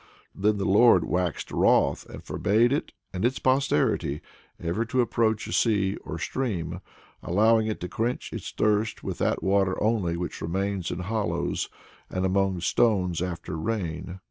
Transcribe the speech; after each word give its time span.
Then 0.33 0.57
the 0.57 0.65
Lord 0.65 1.03
waxed 1.05 1.51
wroth 1.51 2.09
and 2.09 2.23
forbade 2.23 2.73
it 2.73 2.91
and 3.13 3.23
its 3.23 3.37
posterity 3.37 4.19
ever 4.59 4.83
to 4.85 4.99
approach 4.99 5.45
a 5.45 5.53
sea 5.53 5.95
or 5.97 6.17
stream, 6.17 6.81
allowing 7.21 7.67
it 7.67 7.79
to 7.81 7.87
quench 7.87 8.33
its 8.33 8.49
thirst 8.49 9.03
with 9.03 9.19
that 9.19 9.43
water 9.43 9.79
only 9.79 10.17
which 10.17 10.41
remains 10.41 10.89
in 10.89 11.01
hollows 11.01 11.69
and 12.09 12.25
among 12.25 12.61
stones 12.61 13.21
after 13.21 13.55
rain. 13.55 14.17